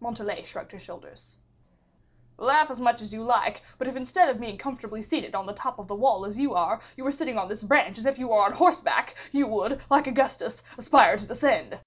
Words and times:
Montalais 0.00 0.44
shrugged 0.44 0.72
her 0.72 0.78
shoulders. 0.78 1.36
"Laugh 2.36 2.70
as 2.70 2.78
much 2.78 3.00
as 3.00 3.14
you 3.14 3.24
like; 3.24 3.62
but 3.78 3.88
if, 3.88 3.96
instead 3.96 4.28
of 4.28 4.38
being 4.38 4.58
comfortably 4.58 5.00
seated 5.00 5.34
on 5.34 5.46
the 5.46 5.54
top 5.54 5.78
of 5.78 5.88
the 5.88 5.94
wall 5.94 6.26
as 6.26 6.36
you 6.36 6.52
are, 6.52 6.82
you 6.94 7.02
were 7.04 7.10
sitting 7.10 7.38
on 7.38 7.48
this 7.48 7.62
branch 7.62 7.96
as 7.96 8.04
if 8.04 8.18
you 8.18 8.28
were 8.28 8.42
on 8.42 8.52
horseback, 8.52 9.14
you 9.30 9.46
would, 9.46 9.80
like 9.88 10.06
Augustus, 10.06 10.62
aspire 10.76 11.16
to 11.16 11.24
descend." 11.26 11.80